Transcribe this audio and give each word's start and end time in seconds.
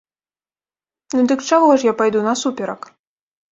Ну, 1.15 1.19
дык 1.33 1.45
чаго 1.51 1.69
ж 1.77 1.89
я 1.91 1.95
пайду 2.01 2.19
насуперак?! 2.31 2.93